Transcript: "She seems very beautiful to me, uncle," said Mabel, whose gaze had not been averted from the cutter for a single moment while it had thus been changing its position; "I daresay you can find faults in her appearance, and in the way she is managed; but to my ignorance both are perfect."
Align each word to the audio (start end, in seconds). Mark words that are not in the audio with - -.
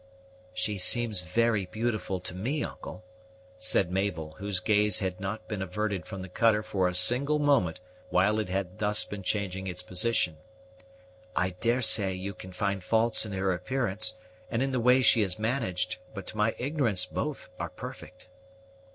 "She 0.55 0.79
seems 0.79 1.21
very 1.21 1.67
beautiful 1.67 2.19
to 2.21 2.33
me, 2.33 2.63
uncle," 2.63 3.05
said 3.59 3.91
Mabel, 3.91 4.31
whose 4.39 4.59
gaze 4.59 4.97
had 4.97 5.19
not 5.19 5.47
been 5.47 5.61
averted 5.61 6.07
from 6.07 6.21
the 6.21 6.27
cutter 6.27 6.63
for 6.63 6.87
a 6.87 6.95
single 6.95 7.37
moment 7.37 7.79
while 8.09 8.39
it 8.39 8.49
had 8.49 8.79
thus 8.79 9.05
been 9.05 9.21
changing 9.21 9.67
its 9.67 9.83
position; 9.83 10.37
"I 11.35 11.51
daresay 11.51 12.15
you 12.15 12.33
can 12.33 12.51
find 12.51 12.83
faults 12.83 13.27
in 13.27 13.31
her 13.33 13.53
appearance, 13.53 14.17
and 14.49 14.63
in 14.63 14.71
the 14.71 14.79
way 14.79 15.03
she 15.03 15.21
is 15.21 15.37
managed; 15.37 15.99
but 16.15 16.25
to 16.25 16.37
my 16.37 16.55
ignorance 16.57 17.05
both 17.05 17.51
are 17.59 17.69
perfect." 17.69 18.27